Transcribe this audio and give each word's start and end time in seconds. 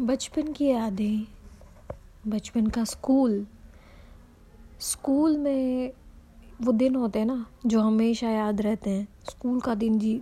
बचपन 0.00 0.52
की 0.52 0.66
यादें, 0.66 1.26
बचपन 2.26 2.66
का 2.66 2.84
स्कूल। 2.84 3.46
स्कूल 4.80 5.36
में 5.38 5.92
वो 6.62 6.72
दिन 6.72 6.94
होते 6.94 7.18
हैं 7.18 7.26
ना, 7.26 7.46
जो 7.66 7.80
हमेशा 7.80 8.30
याद 8.30 8.60
रहते 8.60 8.90
हैं। 8.90 9.08
स्कूल 9.28 9.60
का 9.60 9.74
दिन 9.74 9.98
जी, 9.98 10.20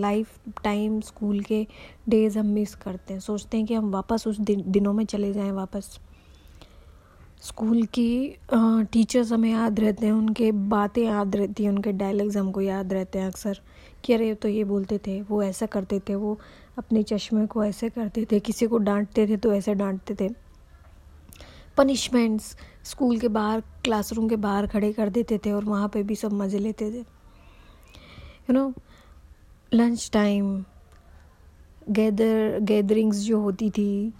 लाइफ 0.00 0.38
टाइम 0.64 1.00
स्कूल 1.00 1.40
के 1.40 1.66
डेज़ 2.08 2.38
हम 2.38 2.46
मिस 2.46 2.74
करते 2.74 3.12
हैं। 3.12 3.20
सोचते 3.20 3.56
हैं 3.56 3.66
कि 3.66 3.74
हम 3.74 3.90
वापस 3.90 4.24
उस 4.26 4.40
दिन, 4.40 4.64
दिनों 4.66 4.92
में 4.92 5.04
चले 5.04 5.32
जाएँ 5.32 5.50
वापस। 5.50 5.98
स्कूल 7.42 7.82
की 7.84 8.34
टीचर्स 8.52 9.32
हमें 9.32 9.50
याद 9.50 9.80
रहते 9.80 10.06
हैं, 10.06 10.12
उनके 10.12 10.52
बातें 10.52 11.04
याद 11.04 11.36
रहती 11.36 11.64
हैं, 11.64 11.70
उनके 11.70 11.92
डायलॉग्स 11.92 12.36
हमको 12.36 12.60
याद 12.60 12.92
रहते 12.92 13.18
हैं 13.18 13.26
अक्सर। 13.26 13.60
कि 14.04 14.12
अरे 14.12 14.34
तो 14.34 14.48
ये 14.48 14.64
बोलते 14.64 14.98
थे, 14.98 15.20
वो 15.22 15.42
ऐसा 15.42 15.66
करते 15.66 16.00
थे, 16.08 16.14
वो 16.14 16.38
अपने 16.78 17.02
चश्मे 17.02 17.46
को 17.46 17.64
ऐसे 17.64 17.88
करते 17.90 18.26
थे, 18.32 18.40
किसी 18.40 18.66
को 18.66 18.78
डांटते 18.78 19.26
थे 19.28 19.36
तो 19.36 19.52
ऐसे 19.52 19.74
डांटते 19.74 20.14
थे। 20.20 20.28
पनिशमेंट्स 21.76 22.56
स्कूल 22.84 23.18
के 23.18 23.28
बाहर 23.28 23.60
क्लासरूम 23.84 24.28
के 24.28 24.36
बाहर 24.36 24.66
खड़े 24.66 24.92
कर 24.92 25.08
देते 25.08 25.38
थे 25.38 25.52
और 25.52 25.64
वहाँ 25.64 25.88
पे 25.88 26.02
भी 26.02 26.14
सब 26.16 26.32
मज़े 26.32 26.58
लेते 26.58 26.90
थे। 26.90 26.98
You 26.98 28.52
know 28.52 28.72
lunch 29.72 30.08
time 30.12 30.64
gather 31.90 32.58
gatherings 32.62 33.16
जो 33.18 33.40
होती 33.40 33.70
थी 33.70 34.12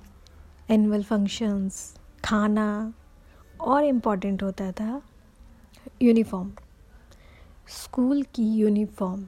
एनुअल 0.70 1.02
फ़ंक्शंस 1.02 1.94
खाना, 2.24 2.92
और 3.60 3.84
इंपॉर्टेंट 3.84 4.42
होता 4.42 4.70
था 4.72 5.00
यूनिफॉर्म 6.02 6.52
स्कूल 7.74 8.22
की 8.34 8.42
यूनिफॉर्म 8.54 9.24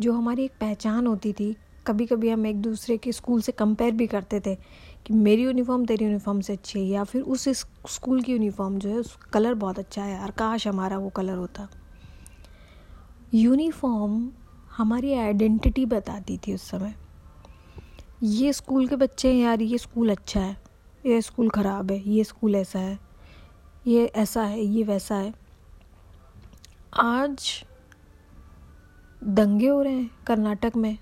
जो 0.00 0.12
हमारी 0.12 0.44
एक 0.44 0.52
पहचान 0.60 1.06
होती 1.06 1.32
थी 1.32 1.54
कभी 1.86 2.06
कभी 2.06 2.28
हम 2.28 2.46
एक 2.46 2.60
दूसरे 2.62 2.96
के 2.96 3.12
स्कूल 3.12 3.40
से 3.40 3.52
कंपेयर 3.52 3.92
भी 3.92 4.06
करते 4.06 4.40
थे 4.40 4.54
कि 5.06 5.14
मेरी 5.14 5.42
यूनिफॉर्म 5.42 5.84
तेरी 5.86 6.04
यूनिफॉर्म 6.04 6.40
से 6.40 6.52
अच्छी 6.52 6.78
है 6.78 6.84
या 6.86 7.04
फिर 7.04 7.22
उस 7.22 7.48
स्कूल 7.48 8.20
की 8.22 8.32
यूनिफॉर्म 8.32 8.78
जो 8.78 8.88
है, 8.88 8.96
उस 8.96 9.16
कलर 9.32 9.54
बहुत 9.54 9.78
अच्छा 9.78 10.02
है 10.02 10.12
यार 10.12 10.30
काश 10.30 10.66
हमारा 10.68 10.98
वो 10.98 11.08
कलर 11.08 11.36
होता। 11.36 11.68
यूनिफॉर्म 13.34 14.30
हमारी 14.76 15.12
आइडेंटिटी 15.14 15.84
बताती 15.86 16.36
थी 16.38 16.54
उस 16.54 16.68
समय। 16.70 16.94
ये 18.22 18.52
स्कूल 18.52 18.86
के 18.86 18.96
बच्चे 18.96 19.32
हैं 19.32 19.40
यार, 19.40 19.62
ये 19.62 19.78
स्कूल 19.78 20.10
अच्छा 20.10 20.40
है, 20.40 20.56
ये 21.06 21.20
स्कूल 21.22 21.48
ख़राब 21.50 21.90
है, 21.90 21.98
ये 22.08 22.24
स्कूल 22.24 22.54
ऐसा 22.56 22.78
है, 22.78 22.98
ये 23.86 24.04
ऐसा 24.06 24.42
है, 24.42 24.60
ये 24.60 24.82
वैसा 24.84 25.16
है। 25.16 25.32
आज 26.94 27.64
दंगे 29.24 29.68
हो 29.68 29.82
रहे 29.82 29.92
हैं 29.92 30.10
कर्नाटक 30.26 30.72
में। 30.76 30.98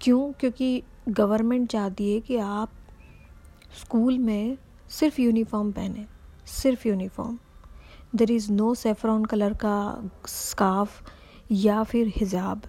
क्यों? 0.00 0.32
क्योंकि 0.32 0.82
गवर्नमेंट 1.08 1.70
चाहती 1.70 2.14
है 2.14 2.20
कि 2.20 2.36
आप 2.36 2.70
स्कूल 3.80 4.18
में 4.18 4.58
सिर्फ़ 4.88 5.20
यूनिफॉर्म 5.20 5.72
पहने, 5.72 6.06
सिर्फ़ 6.46 6.88
uniform 6.88 7.38
there 8.14 8.30
is 8.30 8.52
no 8.52 8.74
saffron 8.74 9.24
colour 9.24 9.54
का 9.54 10.10
स्काफ 10.26 11.02
या 11.52 11.82
फिर 11.82 12.12
हिजाब 12.16 12.62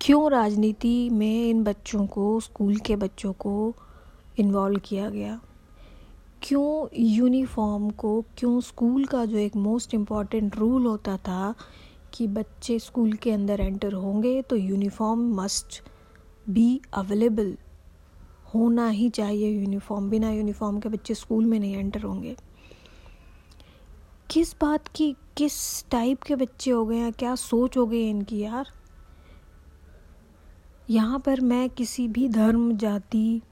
क्यों 0.00 0.30
राजनीति 0.30 1.10
में 1.10 1.50
इन 1.50 1.64
बच्चों 1.64 2.06
को 2.06 2.40
स्कूल 2.40 2.76
के 2.76 2.96
बच्चों 2.96 3.32
को 3.32 3.74
इन्वॉल्व 4.38 4.80
किया 4.84 5.10
गया? 5.10 5.40
क्यों 6.42 6.86
यूनिफॉर्म 6.94 7.90
को, 7.90 8.24
क्यों 8.38 8.60
स्कूल 8.60 9.04
का 9.04 9.24
जो 9.24 9.36
एक 9.36 9.56
मोस्ट 9.56 9.94
इंपॉर्टेंट 9.94 10.56
रूल 10.56 10.86
होता 10.86 11.16
था 11.16 11.54
कि 12.14 12.26
बच्चे 12.26 12.78
स्कूल 12.78 13.12
के 13.12 13.32
अंदर 13.32 13.60
एंटर 13.60 13.92
होंगे 13.92 14.42
तो 14.42 14.56
यूनिफॉर्म 14.56 15.34
मस्ट 15.34 15.82
बी 16.48 16.80
अवेलेबल 16.92 17.56
होना 18.54 18.88
ही 18.88 19.08
चाहिए 19.10 19.60
यूनिफॉर्म 19.60 20.10
बिना 20.10 20.30
यूनिफॉर्म 20.30 20.80
के 20.80 20.88
बच्चे 20.88 21.14
स्कूल 21.14 21.44
में 21.44 21.60
नहीं 21.60 21.76
एंटर 21.76 22.02
होंगे. 22.02 22.36
किस 24.30 24.54
बात 24.60 24.88
की, 24.88 25.16
किस 25.36 25.84
टाइप 25.90 26.22
के 26.22 26.36
बच्चे 26.36 26.70
हो 26.70 26.86
गए 26.86 26.96
हैं? 26.96 27.12
क्या 27.12 27.34
सोच 27.34 27.76
हो 27.76 27.86
गई 27.86 28.08
इनकी 28.10 28.38
यार? 28.38 28.66
यहाँ 30.90 31.18
पर 31.18 31.40
मैं 31.40 31.70
किसी 31.70 32.08
भी 32.08 32.28
धर्म, 32.28 32.76
जाति 32.76 33.42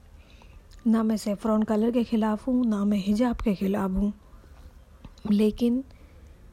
ना 0.87 1.01
मैं 1.03 1.15
सेफ्रॉन 1.17 1.63
कलर 1.63 1.91
के 1.91 2.03
ख़िलाफ़ 2.03 2.43
हूँ, 2.47 2.65
ना 2.65 2.83
मैं 2.85 2.97
हिजाब 2.97 3.35
के 3.35 3.53
ख़िलाफ़ 3.55 3.91
हूँ। 3.91 4.13
लेकिन 5.31 5.83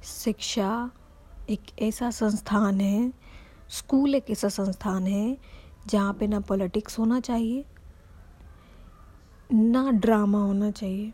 शिक्षा 0.04 0.90
एक 1.50 1.60
ऐसा 1.82 2.10
संस्थान 2.10 2.80
है 2.80 3.12
स्कूल 3.70 4.14
एक 4.14 4.30
ऐसा 4.30 4.48
संस्थान 4.48 5.06
है, 5.06 5.36
जहाँ 5.88 6.12
पे 6.12 6.26
ना 6.26 6.40
पॉलिटिक्स 6.40 6.98
होना 6.98 7.20
चाहिए, 7.20 7.64
ना 9.50 9.90
ड्रामा 9.90 10.38
होना 10.38 10.70
चाहिए। 10.70 11.12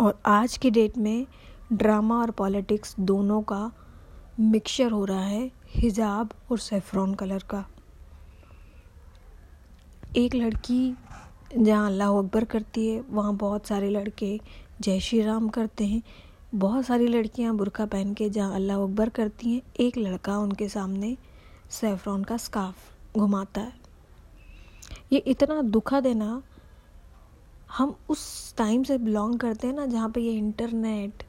और 0.00 0.20
आज 0.26 0.56
की 0.56 0.70
डेट 0.70 0.98
में 0.98 1.26
ड्रामा 1.72 2.20
और 2.20 2.30
पॉलिटिक्स 2.30 2.94
दोनों 3.00 3.40
का 3.42 3.70
मिक्सचर 4.40 4.90
हो 4.90 5.04
रहा 5.04 5.24
है 5.24 5.50
हिजाब 5.74 6.34
और 6.50 6.58
सेफ्रॉन 6.58 7.14
कलर 7.14 7.42
का। 7.50 7.64
एक 10.16 10.34
लड़की 10.34 10.94
जहाँ 11.50 11.86
अल्लाह 11.86 12.18
अकबर 12.18 12.44
करती 12.44 12.86
है, 12.88 13.00
वहाँ 13.00 13.34
बहुत 13.36 13.66
सारे 13.66 13.90
लड़के 13.90 14.38
जय 14.80 15.00
श्री 15.00 15.20
राम 15.22 15.48
करते 15.48 15.86
हैं। 15.86 16.02
बहुत 16.54 16.84
सारी 16.86 17.06
लड़कियाँ 17.08 17.54
बुरका 17.56 17.86
पहन 17.86 18.12
के 18.14 18.28
जहाँ 18.30 18.54
अल्लाह 18.54 18.82
अकबर 18.82 19.08
करती 19.08 19.52
हैं, 19.52 19.62
एक 19.80 19.98
लड़का 19.98 20.38
उनके 20.38 20.68
सामने 20.68 21.16
सेफ्रॉन 21.70 22.24
का 22.24 22.36
स्काफ 22.36 23.16
घुमाता 23.16 23.60
है। 23.60 23.72
ये 25.12 25.18
इतना 25.18 25.60
दुखा 25.62 26.00
देना 26.00 26.42
हम 27.68 27.94
उस 28.10 28.54
टाइम 28.56 28.82
से 28.82 28.98
बिलोंग 28.98 29.38
करते 29.38 29.66
हैं 29.66 29.74
ना, 29.74 29.86
जहाँ 29.86 30.08
पे 30.10 30.20
ये 30.20 30.32
इंटरनेट 30.32 31.22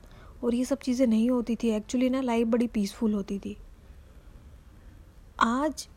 और 0.44 0.56
ये 0.56 0.66
सब 0.66 0.80
चीज़ें 0.80 1.06
नहीं 1.08 1.30
होती 1.30 1.56
थी। 1.56 1.70
एक्चुअली 1.70 2.10
ना 2.10 2.22
लाइफ 2.22 2.48
बड़ी 2.48 2.68
पीसफुल 2.68 3.14
होती 3.14 3.40
थी। 3.40 3.56
आज 5.40 5.88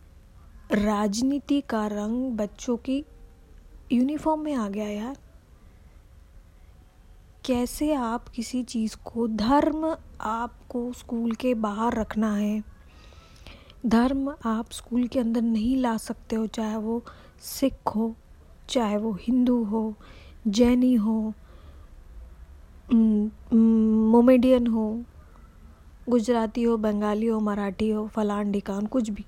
राजनीति 0.73 1.61
का 1.61 1.87
रंग 1.87 2.31
बच्चों 2.39 2.77
की 2.79 3.05
यूनिफॉर्म 3.93 4.41
में 4.41 4.55
आ 4.55 4.69
गया 4.69 4.89
यार। 4.89 5.17
कैसे 7.45 7.93
आप 7.95 8.29
किसी 8.29 8.63
चीज़ 8.63 8.97
को, 9.05 9.27
धर्म 9.29 9.97
आपको 10.21 10.93
स्कूल 10.93 11.33
के 11.33 11.55
बाहर 11.55 11.95
रखना 11.95 12.35
है। 12.35 12.63
धर्म 13.87 14.35
आप 14.45 14.71
स्कूल 14.71 15.07
के 15.07 15.19
अंदर 15.19 15.43
नहीं 15.43 15.77
ला 15.77 15.97
सकते 15.97 16.37
हो, 16.37 16.47
चाहे 16.47 16.77
वो 16.77 17.03
सिख 17.41 17.95
हो, 17.97 18.15
चाहे 18.69 18.97
वो 18.97 19.13
हिंदू 19.13 19.63
हो, 19.65 19.95
जैनी 20.47 20.95
हो 20.95 21.35
मोमेडियन 22.93 24.67
हो, 24.67 25.03
गुजराती 26.09 26.63
हो, 26.63 26.77
बंगाली 26.77 27.27
हो, 27.27 27.41
मराठी 27.41 27.91
हो, 27.91 28.07
फलान 28.07 28.53
ढिकान, 28.53 28.87
कुछ 28.87 29.11
भी। 29.11 29.25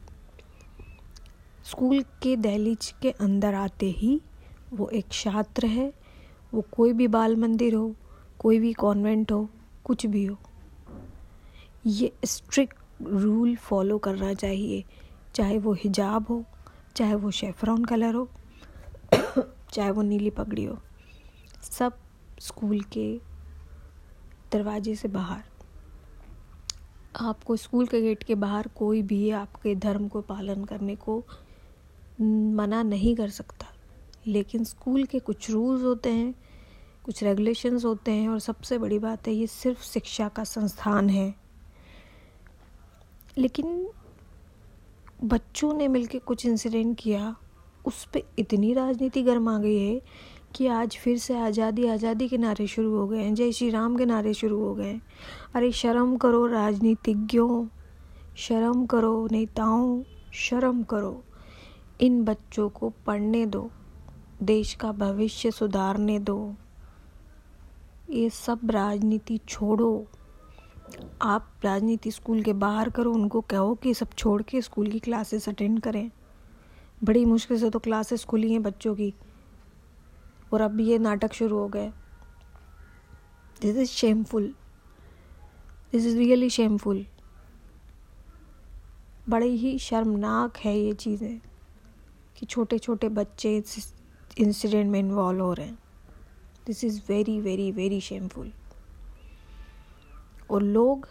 स्कूल 1.64 2.02
के 2.22 2.36
दहलीज 2.36 2.94
के 3.02 3.10
अंदर 3.10 3.54
आते 3.54 3.90
ही 3.90 4.20
वो 4.72 4.88
एक 4.88 5.06
छात्र 5.12 5.66
है, 5.66 5.92
वो 6.54 6.64
कोई 6.72 6.92
भी 6.92 7.08
बाल 7.08 7.36
मंदिर 7.36 7.74
हो, 7.74 7.94
कोई 8.38 8.58
भी 8.58 8.72
कॉन्वेंट 8.72 9.32
हो, 9.32 9.48
कुछ 9.84 10.06
भी 10.06 10.24
हो। 10.24 10.38
ये 11.86 12.12
स्ट्रिक्ट 12.24 12.76
रूल 13.02 13.56
फॉलो 13.56 13.98
करना 13.98 14.34
चाहिए, 14.34 14.84
चाहे 15.34 15.58
वो 15.58 15.72
हिजाब 15.72 16.26
हो, 16.28 16.44
चाहे 16.96 17.14
वो 17.14 17.30
शेफरॉन 17.30 17.84
कलर 17.84 18.14
हो, 18.14 18.28
चाहे 19.72 19.90
वो 19.90 20.02
नीली 20.02 20.30
पगड़ी 20.30 20.64
हो। 20.64 20.78
सब 21.62 21.92
स्कूल 22.40 22.80
के 22.80 23.20
दरवाजे 24.52 24.94
से 24.94 25.08
बाहर। 25.08 25.42
आपको 27.20 27.56
स्कूल 27.56 27.86
के 27.86 28.00
गेट 28.00 28.22
के 28.22 28.34
बाहर 28.34 28.68
कोई 28.68 29.02
भी 29.02 29.30
आपके 29.30 29.74
धर्म 29.74 30.08
को 30.08 30.20
पालन 30.20 30.64
करने 30.64 30.96
को 30.96 31.24
मना 32.20 32.82
नहीं 32.82 33.16
कर 33.16 33.30
सकता। 33.30 33.71
लेकिन 34.26 34.64
स्कूल 34.64 35.04
के 35.04 35.18
कुछ 35.18 35.50
रूल्स 35.50 35.82
होते 35.82 36.10
हैं, 36.10 36.34
कुछ 37.04 37.22
रेगुलेशंस 37.22 37.84
होते 37.84 38.10
हैं 38.10 38.28
और 38.28 38.38
सबसे 38.38 38.78
बड़ी 38.78 38.98
बात 38.98 39.28
है 39.28 39.34
ये 39.34 39.46
सिर्फ़ 39.46 39.82
शिक्षा 39.82 40.28
का 40.28 40.44
संस्थान 40.44 41.10
है। 41.10 41.34
लेकिन 43.38 43.88
बच्चों 45.24 45.72
ने 45.74 45.88
मिलकर 45.88 46.18
कुछ 46.18 46.46
इंसिडेंट 46.46 46.96
किया, 46.98 47.34
उस 47.86 48.04
पर 48.04 48.22
इतनी 48.38 48.72
राजनीति 48.74 49.22
गर्म 49.22 49.58
गई 49.58 49.78
है 49.78 50.00
कि 50.54 50.66
आज 50.66 50.96
फिर 50.96 51.18
से 51.18 51.38
आज़ादी 51.38 51.86
आज़ादी 51.88 52.28
के 52.28 52.38
नारे 52.38 52.66
शुरू 52.66 52.96
हो 52.96 53.06
गए 53.08 53.18
हैं, 53.18 53.34
जय 53.34 53.52
श्री 53.52 53.70
राम 53.70 53.96
के 53.96 54.06
नारे 54.06 54.34
शुरू 54.34 54.58
हो 54.60 54.74
गए 54.74 54.88
हैं। 54.88 55.02
अरे 55.54 55.72
शर्म 55.72 56.16
करो 56.16 56.46
राजनीतिज्ञों, 56.46 57.66
शर्म 58.36 58.86
करो 58.86 59.28
नेताओं, 59.30 60.02
शर्म 60.34 60.82
करो। 60.82 61.22
इन 62.00 62.24
बच्चों 62.24 62.68
को 62.68 62.92
पढ़ने 63.06 63.46
दो। 63.46 63.70
देश 64.42 64.72
का 64.74 64.90
भविष्य 64.92 65.50
सुधारने 65.50 66.18
दो। 66.18 66.54
ये 68.10 68.30
सब 68.30 68.70
राजनीति 68.70 69.38
छोड़ो। 69.48 70.06
आप 71.22 71.52
राजनीति 71.64 72.10
स्कूल 72.10 72.42
के 72.42 72.52
बाहर 72.52 72.90
करो, 72.90 73.12
उनको 73.12 73.40
कहो 73.40 73.74
कि 73.74 73.92
सब 73.94 74.14
छोड़ 74.14 74.40
के 74.42 74.62
स्कूल 74.62 74.86
की 74.86 74.98
क्लासेस 74.98 75.48
अटेंड 75.48 75.80
करें। 75.80 76.10
बड़ी 77.04 77.24
मुश्किल 77.24 77.60
से 77.60 77.70
तो 77.70 77.78
क्लासेस 77.78 78.24
खुली 78.24 78.52
हैं 78.52 78.62
बच्चों 78.62 78.94
की, 78.94 79.12
और 80.52 80.60
अब 80.60 80.80
ये 80.80 80.98
नाटक 80.98 81.32
शुरू 81.32 81.58
हो 81.58 81.68
गए। 81.68 81.88
This 83.62 83.76
is 83.76 83.90
shameful 83.90 84.52
this 85.92 86.06
is 86.06 86.18
really 86.18 86.50
shameful 86.50 87.06
बड़े 89.28 89.48
ही 89.48 89.78
शर्मनाक 89.78 90.56
है 90.56 90.78
ये 90.78 90.92
चीज़ें 90.94 91.40
कि 92.36 92.46
छोटे 92.46 92.78
छोटे 92.78 93.08
बच्चे 93.10 93.62
इंसिडेंट 94.38 94.90
में 94.90 94.98
इन्वॉल्व 95.00 95.42
हो 95.42 95.52
रहे 95.52 95.66
हैं। 95.66 95.78
This 96.66 96.84
is 96.84 97.00
very 97.08 97.40
very 97.40 97.70
very 97.72 98.00
shameful 98.00 98.52
और 100.50 100.62
लोग 100.62 101.08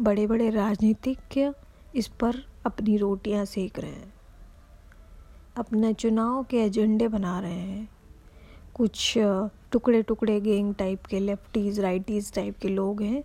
बड़े 0.00 0.26
बड़े 0.26 0.50
राजनीतिक 0.50 1.54
इस 1.94 2.08
पर 2.20 2.36
अपनी 2.66 2.96
रोटियाँ 2.96 3.44
सेक 3.44 3.78
रहे 3.78 3.90
हैं। 3.90 4.12
अपने 5.56 5.92
चुनाव 5.94 6.42
के 6.44 6.58
एजेंडे 6.58 7.08
बना 7.08 7.38
रहे 7.40 7.52
हैं। 7.52 7.88
कुछ 8.74 9.14
टुकड़े 9.72 10.02
टुकड़े 10.02 10.40
गैंग 10.40 10.74
टाइप 10.74 11.06
के 11.06 11.20
लेफ्टीज 11.20 11.80
राइटीज 11.80 12.32
टाइप 12.32 12.58
के 12.58 12.68
लोग 12.68 13.02
हैं। 13.02 13.22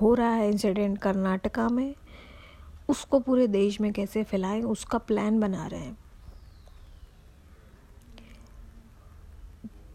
हो 0.00 0.14
रहा 0.14 0.30
है 0.30 0.48
इंसिडेंट 0.50 0.98
कर्नाटका 0.98 1.68
में। 1.68 1.94
उसको 2.88 3.20
पूरे 3.20 3.46
देश 3.46 3.80
में 3.80 3.92
कैसे 3.92 4.22
फैलाएँ, 4.24 4.62
उसका 4.62 4.98
प्लान 4.98 5.40
बना 5.40 5.66
रहे 5.66 5.80
हैं। 5.80 5.96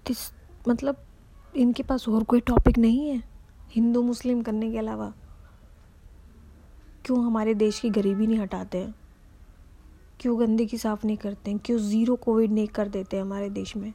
किस 0.06 0.18
मतलब 0.68 0.98
इनके 1.56 1.84
पास 1.84 2.10
और 2.10 2.24
कोई 2.24 2.40
टॉपिक 2.40 2.78
नहीं 2.78 3.10
है? 3.10 3.24
हिंदू, 3.70 4.02
मुस्लिम 4.02 4.42
करने 4.42 4.72
के 4.72 4.78
अलावा। 4.78 5.14
क्यों 7.06 7.26
हमारे 7.26 7.54
देश 7.54 7.80
की 7.80 7.90
गरीबी 7.90 8.28
नहीं 8.28 8.40
हटाते? 8.40 8.78
हैं 8.78 8.96
क्यों 10.20 10.40
गंदगी 10.40 10.78
साफ़ 10.78 11.08
नहीं 11.08 11.18
करते? 11.18 11.52
हैं 11.52 11.60
क्यों 11.60 11.80
ज़ीरो 11.80 12.16
कोविड 12.16 12.52
नहीं 12.52 12.68
कर 12.68 12.88
देते 12.88 13.20
हमारे 13.20 13.50
देश 13.50 13.76
में? 13.76 13.94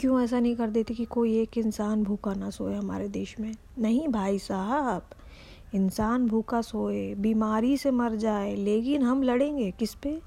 क्यों 0.00 0.20
ऐसा 0.20 0.40
नहीं 0.40 0.56
कर 0.56 0.70
देते 0.70 0.94
कि 0.94 1.04
कोई 1.04 1.38
एक 1.38 1.58
इंसान 1.58 2.04
भूखा 2.04 2.34
ना 2.34 2.50
सोए 2.50 2.74
हमारे 2.74 3.08
देश 3.08 3.40
में? 3.40 3.56
नहीं 3.78 4.08
भाई 4.08 4.38
साहब, 4.38 5.08
इंसान 5.74 6.26
भूखा 6.26 6.62
सोए, 6.62 7.14
बीमारी 7.14 7.76
से 7.76 7.90
मर 7.90 8.14
जाए, 8.14 8.54
लेकिन 8.54 9.02
हम 9.02 9.22
लड़ेंगे 9.22 9.70
किस 9.70 9.94
पे? 9.94 10.22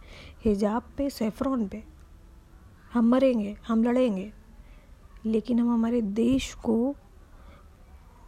हिजाब 0.45 0.83
पे 0.97 1.09
सेफ्रॉन 1.09 1.67
पे। 1.67 1.98
हम 2.93 3.05
मरेंगे, 3.05 3.57
हम 3.67 3.83
लड़ेंगे। 3.83 4.33
लेकिन 5.25 5.59
हम 5.59 5.73
हमारे 5.73 6.01
देश 6.01 6.53
को 6.53 6.95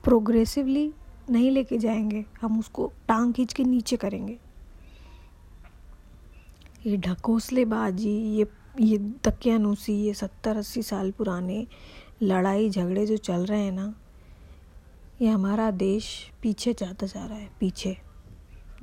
प्रोग्रेसिवली 0.04 0.94
नहीं 1.30 1.52
लेके 1.52 1.78
जाएँगे। 1.78 2.25
हम 2.42 2.60
उसको 2.60 2.92
टांग 3.08 3.34
खींच 3.34 3.54
के 3.54 3.63
नीचे 3.63 3.98
करेंगे। 3.98 4.40
ये 6.86 6.98
ढकोसलेबाजी, 6.98 8.10
ये 8.10 8.48
ये 8.80 8.98
तकियानुसी, 8.98 9.94
ये 9.94 10.13
सत्तर 10.13 10.58
अस्सी 10.58 10.84
साल 10.84 11.12
पुराने 11.12 11.68
लड़ाई 12.22 12.69
झगड़े 12.69 13.06
जो 13.06 13.18
चल 13.18 13.46
रहे 13.46 13.62
हैं 13.62 13.72
ना, 13.72 13.96
ये 15.22 15.28
हमारा 15.28 15.72
देश 15.72 16.31
पीछे 16.42 16.74
जाता 16.74 17.06
जा 17.06 17.25
रहा 17.25 17.38
है, 17.38 17.50
पीछे। 17.60 17.98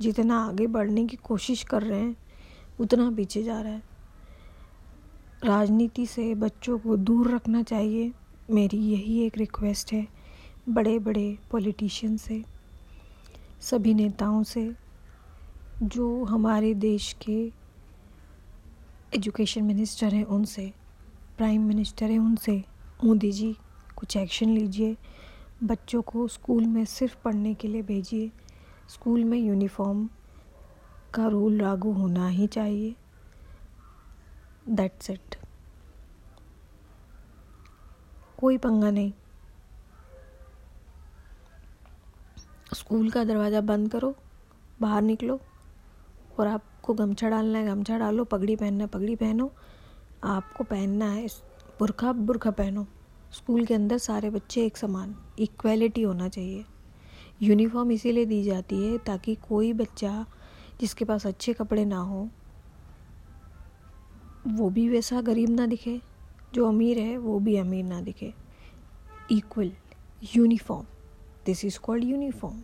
जितना 0.01 0.45
आगे 0.45 0.67
बढ़ने 0.67 1.05
की 1.05 1.15
कोशिश 1.17 1.63
कर 1.63 1.83
रहे 1.83 1.99
हैं, 1.99 2.15
उतना 2.79 3.11
पीछे 3.11 3.43
जा 3.43 3.61
रहा 3.61 3.71
है। 3.71 3.88
राजनीति 5.45 6.05
से 6.05 6.33
बच्चों 6.35 6.77
को 6.79 6.95
दूर 6.97 7.29
रखना 7.31 7.61
चाहिए, 7.63 8.11
मेरी 8.51 8.77
यही 8.77 9.19
एक 9.25 9.37
रिक्वेस्ट 9.37 9.93
है 9.93 10.07
बड़े 10.69 10.97
बड़े 10.99 11.37
पॉलिटिशियन 11.51 12.17
से, 12.17 12.43
सभी 13.61 13.93
नेताओं 13.93 14.43
से, 14.43 14.71
जो 15.83 16.23
हमारे 16.23 16.73
देश 16.73 17.15
के 17.21 17.39
एजुकेशन 19.15 19.63
मिनिस्टर 19.63 20.13
हैं 20.13 20.23
उनसे 20.25 20.71
प्राइम 21.37 21.67
मिनिस्टर 21.67 22.11
हैं 22.11 22.19
उनसे, 22.19 22.63
मोदी 23.03 23.31
जी, 23.31 23.55
कुछ 23.97 24.17
एक्शन 24.17 24.49
लीजिए, 24.49 24.95
बच्चों 25.63 26.01
को 26.01 26.27
स्कूल 26.27 26.65
में 26.65 26.85
सिर्फ़ 26.85 27.15
पढ़ने 27.25 27.53
के 27.53 27.67
लिए 27.67 27.81
भेजिए 27.81 28.31
स्कूल 28.89 29.23
में 29.23 29.37
यूनिफॉर्म 29.37 30.09
का 31.13 31.27
रूल 31.27 31.61
लागू 31.61 31.91
होना 31.91 32.27
ही 32.27 32.47
चाहिए। 32.47 32.95
दैट्स 34.69 35.09
इट 35.09 35.35
कोई 38.37 38.57
पंगा 38.57 38.89
नहीं। 38.91 39.11
स्कूल 42.73 43.09
का 43.11 43.23
दरवाज़ा 43.23 43.61
बंद 43.61 43.91
करो, 43.91 44.13
बाहर 44.81 45.01
निकलो 45.01 45.39
और 46.39 46.47
आपको 46.47 46.93
गमछा 46.93 47.29
डालना 47.29 47.59
है, 47.59 47.65
गमछा 47.65 47.97
डालो, 47.97 48.23
पगड़ी 48.25 48.55
पहनना 48.55 48.83
है, 48.83 48.87
पगड़ी 48.87 49.15
पहनो। 49.15 49.51
आपको 50.25 50.63
पहनना 50.63 51.05
है 51.05 51.27
बुरखा 51.79 52.11
बुरखा 52.13 52.51
पहनो। 52.51 52.85
स्कूल 53.33 53.65
के 53.65 53.73
अंदर 53.73 53.97
सारे 53.97 54.29
बच्चे 54.29 54.65
एक 54.65 54.77
समान 54.77 55.15
इक्वलिटी 55.39 56.01
होना 56.01 56.27
चाहिए। 56.29 56.65
यूनिफॉर्म 57.41 57.91
इसीलिए 57.91 58.25
दी 58.25 58.43
जाती 58.43 58.81
है 58.83 58.97
ताकि 58.97 59.35
कोई 59.49 59.71
बच्चा 59.73 60.25
जिसके 60.79 61.05
पास 61.05 61.27
अच्छे 61.27 61.53
कपड़े 61.53 61.85
ना 61.85 61.97
हो 61.97 62.29
वो 64.47 64.69
भी 64.69 64.87
वैसा 64.89 65.21
गरीब 65.21 65.49
ना 65.49 65.65
दिखे, 65.67 65.99
जो 66.53 66.67
अमीर 66.67 66.99
है, 66.99 67.17
वो 67.17 67.39
भी 67.39 67.55
अमीर 67.57 67.83
ना 67.85 68.01
दिखे। 68.01 68.33
Equal 69.31 69.71
uniform 70.35 70.85
this 71.45 71.63
is 71.65 71.79
called 71.79 72.03
uniform 72.03 72.61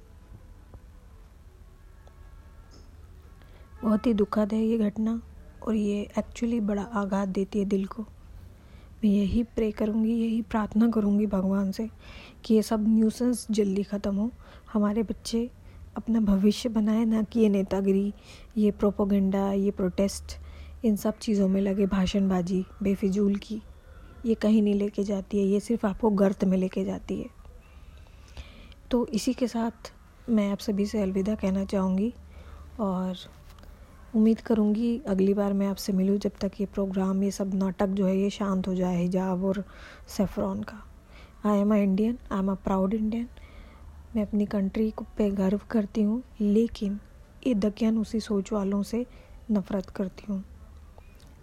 बहुत 3.83 4.07
ही 4.07 4.13
दुखद 4.13 4.53
है 4.53 4.63
ये 4.63 4.77
घटना, 4.79 5.21
और 5.63 5.75
ये 5.75 6.01
एक्चुअली 6.17 6.59
बड़ा 6.61 6.83
आघात 6.83 7.27
देती 7.29 7.59
है 7.59 7.65
दिल 7.65 7.85
को। 7.85 8.01
मैं 9.03 9.11
यही 9.11 9.43
प्रे 9.45 9.71
करूँगी, 9.71 10.13
यही 10.13 10.41
प्रार्थना 10.41 10.89
करूँगी 10.91 11.25
भगवान 11.27 11.71
से 11.71 11.89
कि 12.45 12.53
ये 12.53 12.61
सब 12.61 12.87
न्यूसेंस 12.87 13.45
जल्दी 13.51 13.83
ख़त्म 13.83 14.15
हो। 14.15 14.31
हमारे 14.73 15.03
बच्चे 15.03 15.49
अपना 15.97 16.19
भविष्य 16.21 16.69
बनाए, 16.69 17.05
ना 17.05 17.21
कि 17.23 17.39
ये 17.39 17.49
नेतागिरी, 17.49 18.13
ये 18.57 18.71
प्रोपोगंडा 18.71 19.51
ये 19.51 19.71
प्रोटेस्ट 19.71 20.37
इन 20.85 20.95
सब 20.95 21.17
चीज़ों 21.17 21.47
में 21.47 21.61
लगे 21.61 21.85
भाषणबाजी, 21.85 22.65
बेफिजूल 22.83 23.35
की। 23.35 23.61
ये 24.25 24.33
कहीं 24.35 24.61
नहीं 24.61 24.73
लेके 24.73 25.03
जाती 25.03 25.37
है, 25.37 25.43
ये 25.43 25.59
सिर्फ़ 25.59 25.85
आपको 25.87 26.09
गर्त 26.11 26.43
में 26.43 26.57
लेके 26.57 26.83
जाती 26.85 27.19
है। 27.19 27.29
तो 28.91 29.05
इसी 29.07 29.33
के 29.33 29.47
साथ 29.47 29.91
मैं 30.29 30.49
आप 30.51 30.59
सभी 30.59 30.85
से 30.85 31.01
अलविदा 31.01 31.35
कहना 31.35 31.65
चाहूँगी 31.65 32.13
और 32.79 33.17
उम्मीद 34.15 34.41
करूँगी 34.41 34.97
अगली 35.07 35.33
बार 35.33 35.53
मैं 35.53 35.67
आपसे 35.67 35.93
मिलूँ 35.93 36.17
जब 36.17 36.31
तक 36.41 36.51
ये 36.59 36.65
प्रोग्राम, 36.65 37.23
ये 37.23 37.31
सब 37.31 37.53
नाटक 37.53 37.87
जो 37.87 38.05
है, 38.05 38.17
ये 38.17 38.29
शांत 38.29 38.67
हो 38.67 38.75
जाए, 38.75 39.01
हिजाब 39.01 39.43
और 39.45 39.63
सेफ्रॉन 40.17 40.63
का। 40.63 40.81
I 41.45 41.59
am 41.59 41.73
a 41.73 41.77
Indian 41.77 42.17
I 42.31 42.39
am 42.39 42.51
a 42.51 42.55
proud 42.55 42.93
Indian 42.93 43.27
मैं 44.15 44.25
अपनी 44.25 44.45
कंट्री 44.45 44.89
को 44.91 45.05
पे 45.17 45.29
गर्व 45.31 45.61
करती 45.69 46.01
हूँ, 46.01 46.23
लेकिन 46.41 46.99
ये 47.47 47.53
दकियान 47.55 47.97
उसी 47.97 48.19
सोच 48.19 48.51
वालों 48.53 48.83
से 48.83 49.05
नफ़रत 49.51 49.89
करती 49.89 50.25
हूँ। 50.29 50.43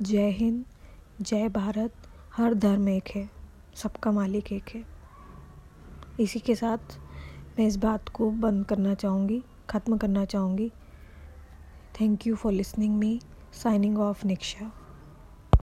जय 0.02 0.30
हिंद, 0.30 0.64
जय 1.20 1.48
भारत, 1.48 1.92
हर 2.36 2.54
धर्म 2.54 2.88
एक 2.88 3.08
है, 3.08 3.30
सबका 3.74 4.12
मालिक 4.12 4.52
एक 4.52 4.74
है 4.74 4.84
इसी 6.20 6.40
के 6.40 6.54
साथ 6.54 6.98
मैं 7.58 7.66
इस 7.66 7.76
बात 7.76 8.08
को 8.08 8.30
बंद 8.30 8.66
करना 8.66 8.94
चाहूँगी, 8.94 9.42
ख़त्म 9.70 9.96
करना 9.96 10.24
चाहूँगी 10.24 10.70
thank 12.00 12.26
you 12.26 12.36
for 12.36 12.52
listening 12.52 12.98
me 12.98 13.20
signing 13.52 13.98
off 13.98 14.26
Niksha. 14.26 14.81